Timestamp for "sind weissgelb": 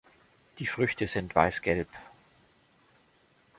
1.05-1.87